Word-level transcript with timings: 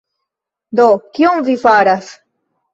Do, 0.79 0.87
kion 1.19 1.45
vi 1.51 1.59
faras? 1.69 2.13